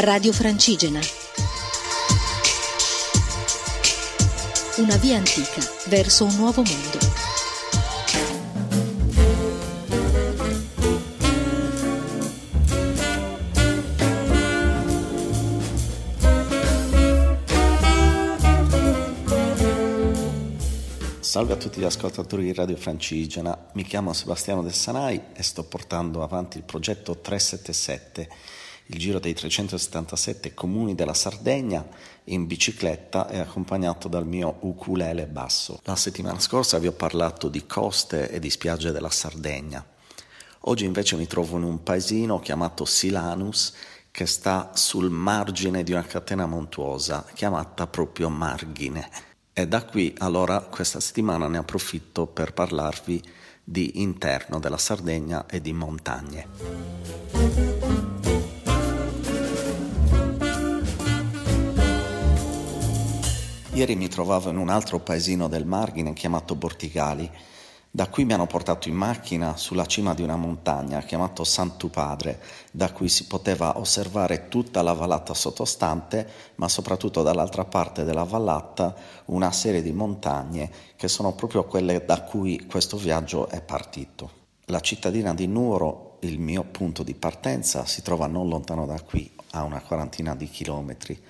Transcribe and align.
Radio 0.00 0.32
Francigena. 0.32 1.00
Una 4.76 4.96
via 4.98 5.16
antica 5.16 5.60
verso 5.86 6.24
un 6.24 6.36
nuovo 6.36 6.62
mondo. 6.62 6.98
Salve 21.18 21.54
a 21.54 21.56
tutti 21.56 21.80
gli 21.80 21.84
ascoltatori 21.84 22.44
di 22.44 22.54
Radio 22.54 22.76
Francigena, 22.76 23.66
mi 23.72 23.82
chiamo 23.82 24.12
Sebastiano 24.12 24.62
Del 24.62 24.74
Sanai 24.74 25.20
e 25.34 25.42
sto 25.42 25.64
portando 25.64 26.22
avanti 26.22 26.56
il 26.58 26.62
progetto 26.62 27.18
377, 27.18 28.28
il 28.90 28.98
giro 28.98 29.18
dei 29.18 29.34
377 29.34 30.54
comuni 30.54 30.94
della 30.94 31.14
Sardegna 31.14 31.86
in 32.24 32.46
bicicletta 32.46 33.28
e 33.28 33.38
accompagnato 33.38 34.08
dal 34.08 34.26
mio 34.26 34.56
ukulele 34.60 35.26
basso. 35.26 35.80
La 35.84 35.96
settimana 35.96 36.40
scorsa 36.40 36.78
vi 36.78 36.86
ho 36.86 36.92
parlato 36.92 37.48
di 37.48 37.66
coste 37.66 38.30
e 38.30 38.38
di 38.38 38.50
spiagge 38.50 38.92
della 38.92 39.10
Sardegna. 39.10 39.84
Oggi 40.62 40.84
invece 40.84 41.16
mi 41.16 41.26
trovo 41.26 41.56
in 41.56 41.64
un 41.64 41.82
paesino 41.82 42.40
chiamato 42.40 42.84
Silanus 42.84 43.74
che 44.10 44.26
sta 44.26 44.72
sul 44.74 45.10
margine 45.10 45.82
di 45.82 45.92
una 45.92 46.02
catena 46.02 46.46
montuosa 46.46 47.24
chiamata 47.34 47.86
proprio 47.86 48.28
Margine 48.28 49.08
e 49.52 49.68
da 49.68 49.84
qui 49.84 50.14
allora 50.18 50.60
questa 50.60 50.98
settimana 50.98 51.46
ne 51.46 51.58
approfitto 51.58 52.26
per 52.26 52.52
parlarvi 52.52 53.22
di 53.62 54.00
interno 54.00 54.58
della 54.58 54.78
Sardegna 54.78 55.46
e 55.46 55.60
di 55.60 55.72
montagne. 55.72 57.97
Ieri 63.78 63.94
mi 63.94 64.08
trovavo 64.08 64.50
in 64.50 64.56
un 64.56 64.70
altro 64.70 64.98
paesino 64.98 65.46
del 65.46 65.64
Margine 65.64 66.12
chiamato 66.12 66.56
Bortigali 66.56 67.30
da 67.88 68.08
qui 68.08 68.24
mi 68.24 68.32
hanno 68.32 68.48
portato 68.48 68.88
in 68.88 68.96
macchina 68.96 69.56
sulla 69.56 69.86
cima 69.86 70.14
di 70.14 70.22
una 70.22 70.34
montagna 70.34 71.00
chiamato 71.02 71.44
Santu 71.44 71.88
Padre, 71.88 72.40
da 72.72 72.90
cui 72.90 73.08
si 73.08 73.26
poteva 73.28 73.78
osservare 73.78 74.48
tutta 74.48 74.82
la 74.82 74.94
vallata 74.94 75.32
sottostante, 75.32 76.28
ma 76.56 76.68
soprattutto 76.68 77.22
dall'altra 77.22 77.64
parte 77.66 78.02
della 78.02 78.24
vallata 78.24 78.96
una 79.26 79.52
serie 79.52 79.80
di 79.80 79.92
montagne 79.92 80.70
che 80.96 81.06
sono 81.06 81.34
proprio 81.34 81.64
quelle 81.64 82.04
da 82.04 82.22
cui 82.22 82.66
questo 82.66 82.96
viaggio 82.96 83.48
è 83.48 83.62
partito. 83.62 84.30
La 84.66 84.80
cittadina 84.80 85.32
di 85.34 85.46
Nuoro, 85.46 86.18
il 86.22 86.40
mio 86.40 86.64
punto 86.64 87.04
di 87.04 87.14
partenza, 87.14 87.86
si 87.86 88.02
trova 88.02 88.26
non 88.26 88.48
lontano 88.48 88.86
da 88.86 89.00
qui, 89.00 89.30
a 89.52 89.62
una 89.62 89.80
quarantina 89.80 90.34
di 90.34 90.48
chilometri. 90.48 91.22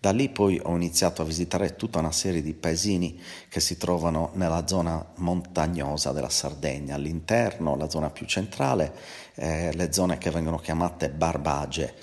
Da 0.00 0.12
lì 0.12 0.30
poi 0.30 0.58
ho 0.62 0.74
iniziato 0.74 1.20
a 1.20 1.26
visitare 1.26 1.76
tutta 1.76 1.98
una 1.98 2.10
serie 2.10 2.40
di 2.40 2.54
paesini 2.54 3.20
che 3.50 3.60
si 3.60 3.76
trovano 3.76 4.30
nella 4.32 4.66
zona 4.66 5.04
montagnosa 5.16 6.12
della 6.12 6.30
Sardegna, 6.30 6.94
all'interno, 6.94 7.76
la 7.76 7.90
zona 7.90 8.08
più 8.08 8.24
centrale, 8.24 8.94
eh, 9.34 9.70
le 9.74 9.92
zone 9.92 10.16
che 10.16 10.30
vengono 10.30 10.56
chiamate 10.56 11.10
barbage. 11.10 11.94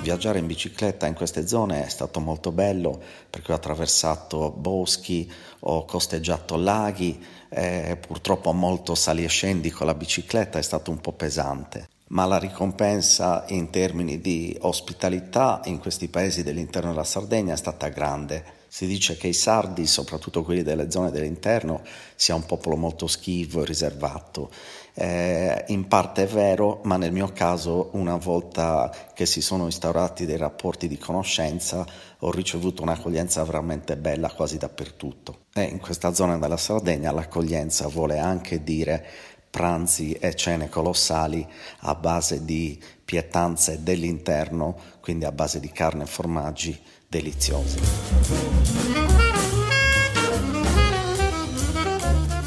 Viaggiare 0.00 0.40
in 0.40 0.48
bicicletta 0.48 1.06
in 1.06 1.14
queste 1.14 1.46
zone 1.46 1.84
è 1.84 1.88
stato 1.88 2.18
molto 2.18 2.50
bello 2.50 3.00
perché 3.30 3.52
ho 3.52 3.54
attraversato 3.54 4.50
boschi, 4.50 5.32
ho 5.60 5.84
costeggiato 5.84 6.56
laghi, 6.56 7.24
eh, 7.50 7.96
purtroppo 8.04 8.52
molto 8.52 8.96
sali 8.96 9.22
e 9.22 9.28
scendi 9.28 9.70
con 9.70 9.86
la 9.86 9.94
bicicletta 9.94 10.58
è 10.58 10.62
stato 10.62 10.90
un 10.90 11.00
po' 11.00 11.12
pesante 11.12 11.91
ma 12.12 12.26
la 12.26 12.38
ricompensa 12.38 13.44
in 13.48 13.70
termini 13.70 14.20
di 14.20 14.56
ospitalità 14.60 15.60
in 15.64 15.78
questi 15.78 16.08
paesi 16.08 16.42
dell'interno 16.42 16.90
della 16.90 17.04
Sardegna 17.04 17.54
è 17.54 17.56
stata 17.56 17.88
grande. 17.88 18.60
Si 18.68 18.86
dice 18.86 19.18
che 19.18 19.28
i 19.28 19.34
sardi, 19.34 19.86
soprattutto 19.86 20.42
quelli 20.42 20.62
delle 20.62 20.90
zone 20.90 21.10
dell'interno, 21.10 21.82
sia 22.14 22.34
un 22.34 22.46
popolo 22.46 22.76
molto 22.76 23.06
schivo 23.06 23.62
e 23.62 23.66
riservato. 23.66 24.50
Eh, 24.94 25.64
in 25.68 25.88
parte 25.88 26.22
è 26.22 26.26
vero, 26.26 26.80
ma 26.84 26.96
nel 26.96 27.12
mio 27.12 27.32
caso, 27.34 27.90
una 27.92 28.16
volta 28.16 28.90
che 29.14 29.26
si 29.26 29.42
sono 29.42 29.64
instaurati 29.64 30.24
dei 30.24 30.38
rapporti 30.38 30.88
di 30.88 30.96
conoscenza, 30.96 31.84
ho 32.20 32.30
ricevuto 32.30 32.82
un'accoglienza 32.82 33.44
veramente 33.44 33.96
bella 33.96 34.30
quasi 34.30 34.56
dappertutto. 34.56 35.40
E 35.52 35.64
in 35.64 35.78
questa 35.78 36.14
zona 36.14 36.38
della 36.38 36.56
Sardegna 36.56 37.12
l'accoglienza 37.12 37.88
vuole 37.88 38.18
anche 38.18 38.62
dire 38.62 39.06
pranzi 39.52 40.14
e 40.14 40.34
cene 40.34 40.70
colossali 40.70 41.46
a 41.80 41.94
base 41.94 42.42
di 42.46 42.82
pietanze 43.04 43.82
dell'interno, 43.82 44.74
quindi 45.02 45.26
a 45.26 45.30
base 45.30 45.60
di 45.60 45.70
carne 45.70 46.04
e 46.04 46.06
formaggi 46.06 46.80
deliziosi. 47.06 47.78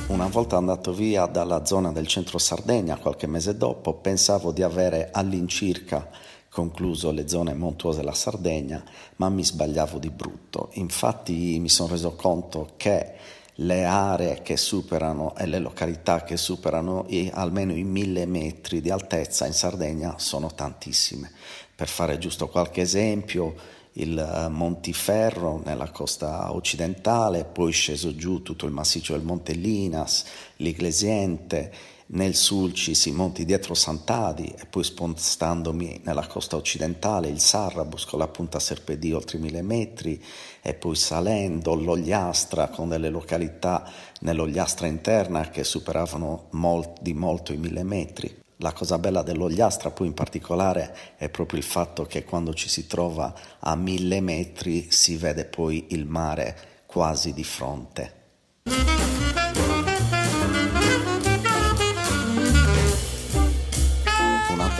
Una 0.07 0.27
volta 0.27 0.57
andato 0.57 0.94
via 0.94 1.27
dalla 1.27 1.63
zona 1.63 1.91
del 1.91 2.07
centro 2.07 2.39
Sardegna, 2.39 2.97
qualche 2.97 3.27
mese 3.27 3.55
dopo, 3.55 3.94
pensavo 3.94 4.51
di 4.51 4.63
avere 4.63 5.09
all'incirca 5.11 6.09
concluso 6.49 7.11
le 7.11 7.27
zone 7.27 7.53
montuose 7.53 7.99
della 7.99 8.15
Sardegna, 8.15 8.83
ma 9.17 9.29
mi 9.29 9.45
sbagliavo 9.45 9.99
di 9.99 10.09
brutto. 10.09 10.69
Infatti 10.73 11.59
mi 11.59 11.69
sono 11.69 11.89
reso 11.89 12.15
conto 12.15 12.71
che 12.77 13.13
le 13.59 13.85
aree 13.85 14.41
che 14.41 14.57
superano 14.57 15.35
e 15.35 15.45
le 15.45 15.59
località 15.59 16.23
che 16.23 16.38
superano 16.38 17.05
i, 17.09 17.29
almeno 17.33 17.73
i 17.73 17.83
mille 17.83 18.25
metri 18.25 18.81
di 18.81 18.89
altezza 18.89 19.45
in 19.45 19.53
Sardegna 19.53 20.16
sono 20.17 20.53
tantissime. 20.53 21.31
Per 21.75 21.88
fare 21.88 22.17
giusto 22.17 22.47
qualche 22.47 22.81
esempio, 22.81 23.55
il 23.94 24.17
eh, 24.17 24.49
Montiferro 24.49 25.61
nella 25.63 25.89
costa 25.89 26.53
occidentale, 26.53 27.45
poi 27.45 27.71
sceso 27.71 28.15
giù 28.15 28.41
tutto 28.41 28.65
il 28.65 28.71
massiccio 28.71 29.13
del 29.13 29.23
Monte 29.23 29.53
Linas, 29.53 30.25
l'Iglesiente, 30.57 31.71
nel 32.07 32.35
Sulcis 32.35 33.05
i 33.05 33.11
monti 33.11 33.45
dietro 33.45 33.73
Sant'Adi 33.73 34.53
e 34.57 34.66
poi 34.67 34.83
spostandomi 34.83 36.01
nella 36.03 36.27
costa 36.27 36.55
occidentale 36.55 37.29
il 37.29 37.39
Sarrabus 37.39 38.05
con 38.05 38.19
la 38.19 38.27
punta 38.27 38.59
Serpedì 38.59 39.11
oltre 39.11 39.39
mille 39.39 39.63
metri 39.63 40.23
e 40.61 40.75
poi 40.75 40.95
salendo 40.95 41.73
l'Ogliastra 41.73 42.67
con 42.67 42.89
delle 42.89 43.09
località 43.09 43.89
nell'Ogliastra 44.21 44.85
interna 44.88 45.49
che 45.49 45.63
superavano 45.63 46.47
molt, 46.51 47.01
di 47.01 47.13
molto 47.13 47.53
i 47.53 47.57
mille 47.57 47.83
metri. 47.83 48.44
La 48.59 48.71
cosa 48.71 48.97
bella 48.99 49.21
dell'Ogliastra 49.21 49.91
poi 49.91 50.07
in 50.07 50.13
particolare 50.13 51.15
è 51.17 51.29
proprio 51.29 51.59
il 51.59 51.65
fatto 51.65 52.05
che 52.05 52.23
quando 52.23 52.53
ci 52.53 52.69
si 52.69 52.88
trova 52.88 53.33
a 53.59 53.75
mille 53.75 54.21
metri 54.21 54.91
si 54.91 55.17
vede 55.17 55.45
poi 55.45 55.88
il 55.89 56.05
mare 56.05 56.83
quasi 56.85 57.33
di 57.33 57.44
fronte. 57.44 58.25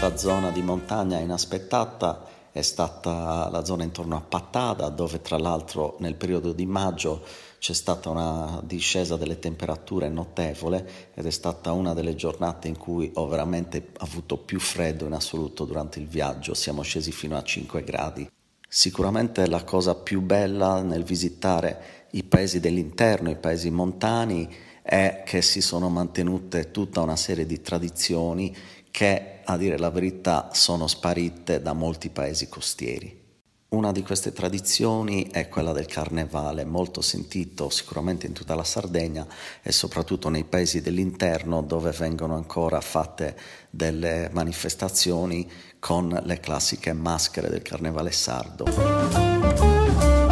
Un'altra 0.06 0.30
zona 0.30 0.52
di 0.52 0.62
montagna 0.62 1.18
inaspettata 1.18 2.28
è 2.52 2.62
stata 2.62 3.50
la 3.50 3.66
zona 3.66 3.82
intorno 3.82 4.16
a 4.16 4.22
Pattada, 4.22 4.90
dove 4.90 5.20
tra 5.24 5.40
l'altro 5.40 5.96
nel 5.98 6.14
periodo 6.14 6.54
di 6.54 6.68
maggio 6.68 7.24
c'è 7.58 7.74
stata 7.74 8.12
una 8.12 8.62
discesa 8.64 9.18
delle 9.18 9.40
temperature 9.40 10.08
notevole 10.10 11.12
ed 11.16 11.26
è 11.26 11.32
stata 11.32 11.72
una 11.72 11.96
delle 11.96 12.14
giornate 12.14 12.68
in 12.68 12.78
cui 12.78 13.10
ho 13.16 13.28
veramente 13.28 13.94
avuto 13.98 14.38
più 14.38 14.60
freddo 14.60 15.08
in 15.08 15.14
assoluto 15.14 15.66
durante 15.66 15.98
il 15.98 16.06
viaggio, 16.06 16.54
siamo 16.54 16.84
scesi 16.84 17.12
fino 17.12 17.36
a 17.36 17.42
5 17.42 17.84
gradi. 17.84 18.30
Sicuramente 18.70 19.48
la 19.48 19.64
cosa 19.64 19.96
più 19.96 20.22
bella 20.22 20.84
nel 20.84 21.04
visitare 21.04 22.06
i 22.12 22.24
paesi 22.24 22.60
dell'interno, 22.60 23.32
i 23.32 23.38
paesi 23.38 23.72
montani, 23.72 24.54
è 24.84 25.24
che 25.26 25.42
si 25.42 25.62
sono 25.62 25.90
mantenute 25.90 26.70
tutta 26.70 27.02
una 27.02 27.16
serie 27.16 27.48
di 27.48 27.60
tradizioni 27.60 28.56
che, 28.96 29.40
a 29.44 29.58
dire 29.58 29.78
la 29.78 29.90
verità, 29.90 30.52
sono 30.54 30.88
sparite 30.88 31.62
da 31.62 31.74
molti 31.74 32.10
paesi 32.10 32.48
costieri. 32.48 33.24
Una 33.68 33.92
di 33.92 34.02
queste 34.04 34.32
tradizioni 34.32 35.28
è 35.30 35.50
quella 35.50 35.74
del 35.74 35.86
carnevale, 35.86 36.64
molto 36.64 37.02
sentito 37.02 37.70
sicuramente 37.70 38.26
in 38.26 38.32
tutta 38.32 38.56
la 38.56 38.64
Sardegna 38.64 39.28
e 39.62 39.74
soprattutto 39.74 40.30
nei 40.30 40.46
paesi 40.46 40.80
dell'interno 40.80 41.62
dove 41.62 41.92
vengono 41.92 42.36
ancora 42.36 42.80
fatte 42.80 43.38
delle 43.70 44.30
manifestazioni 44.32 45.52
con 45.78 46.18
le 46.24 46.40
classiche 46.40 46.94
maschere 46.94 47.50
del 47.50 47.64
carnevale 47.64 48.14
sardo. 48.14 50.24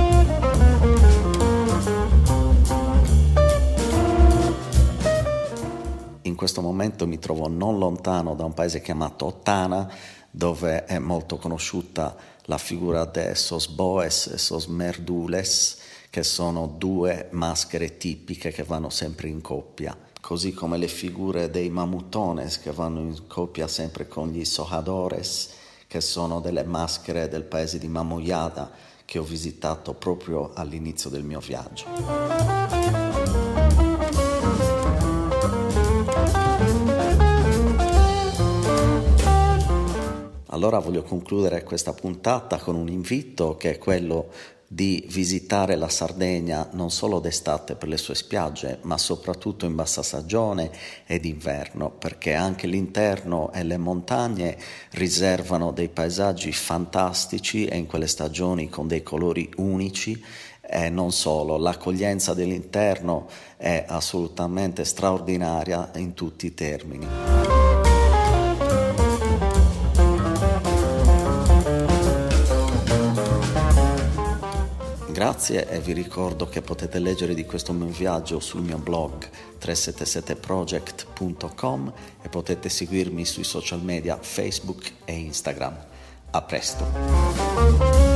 Questo 6.36 6.62
momento 6.62 7.06
mi 7.06 7.20
trovo 7.20 7.48
non 7.48 7.78
lontano 7.78 8.36
da 8.36 8.46
un 8.46 8.54
paese 8.54 8.82
chiamato 8.82 9.26
Ottana, 9.26 9.92
dove 10.32 10.86
è 10.86 10.98
molto 11.00 11.38
conosciuta 11.38 12.16
la 12.44 12.58
figura 12.58 13.06
de 13.06 13.36
Sos 13.36 13.68
Boes 13.68 14.28
e 14.28 14.38
Sos 14.38 14.66
Merdules, 14.66 15.78
che 16.10 16.24
sono 16.24 16.68
due 16.78 17.28
maschere 17.32 17.98
tipiche 17.98 18.52
che 18.52 18.64
vanno 18.64 18.90
sempre 18.90 19.28
in 19.28 19.42
coppia. 19.42 19.98
così 20.24 20.54
come 20.54 20.78
le 20.78 20.88
figure 20.88 21.50
dei 21.50 21.70
mamutones 21.70 22.58
che 22.58 22.72
vanno 22.72 23.02
in 23.02 23.28
coppia 23.28 23.68
sempre 23.68 24.08
con 24.08 24.30
gli 24.30 24.46
sohadores, 24.46 25.50
che 25.86 26.00
sono 26.00 26.40
delle 26.40 26.64
maschere 26.64 27.28
del 27.28 27.44
paese 27.44 27.78
di 27.78 27.90
Mamoyada 27.90 28.72
che 29.04 29.20
ho 29.20 29.24
visitato 29.24 29.94
proprio 29.94 30.52
all'inizio 30.54 31.10
del 31.10 31.24
mio 31.24 31.42
viaggio. 31.42 32.83
Allora 40.54 40.78
voglio 40.78 41.02
concludere 41.02 41.64
questa 41.64 41.94
puntata 41.94 42.58
con 42.58 42.76
un 42.76 42.88
invito 42.88 43.58
che 43.58 43.72
è 43.72 43.78
quello 43.80 44.30
di 44.68 45.04
visitare 45.10 45.76
la 45.76 45.90
Sardegna 45.90 46.70
non 46.74 46.92
solo 46.92 47.20
d'estate 47.20 47.74
per 47.74 47.90
le 47.90 47.98
sue 47.98 48.14
spiagge, 48.14 48.78
ma 48.84 49.00
soprattutto 49.00 49.66
in 49.66 49.74
bassa 49.74 50.04
stagione 50.04 50.70
ed 51.08 51.26
inverno, 51.26 51.90
perché 51.90 52.36
anche 52.36 52.68
l'interno 52.68 53.52
e 53.52 53.64
le 53.64 53.78
montagne 53.78 54.56
riservano 54.92 55.72
dei 55.72 55.90
paesaggi 55.90 56.52
fantastici 56.52 57.66
e 57.66 57.76
in 57.76 57.88
quelle 57.88 58.08
stagioni 58.08 58.70
con 58.70 58.88
dei 58.88 59.02
colori 59.02 59.50
unici 59.58 60.24
e 60.62 60.90
non 60.90 61.12
solo, 61.12 61.58
l'accoglienza 61.58 62.36
dell'interno 62.36 63.28
è 63.58 63.86
assolutamente 63.88 64.86
straordinaria 64.86 65.90
in 65.96 66.14
tutti 66.14 66.46
i 66.46 66.54
termini. 66.54 67.33
Grazie 75.24 75.70
e 75.70 75.80
vi 75.80 75.94
ricordo 75.94 76.50
che 76.50 76.62
potete 76.62 77.00
leggere 77.00 77.34
di 77.34 77.46
questo 77.46 77.72
mio 77.72 77.88
viaggio 77.88 78.42
sul 78.42 78.62
mio 78.62 78.78
blog 78.78 79.26
377project.com 79.58 81.94
e 82.22 82.28
potete 82.28 82.68
seguirmi 82.68 83.24
sui 83.24 83.46
social 83.46 83.82
media 83.82 84.18
Facebook 84.20 84.92
e 85.06 85.14
Instagram. 85.14 85.78
A 86.32 86.42
presto! 86.42 88.13